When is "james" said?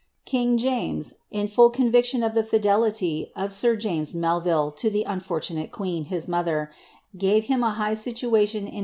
0.57-1.13, 3.75-4.15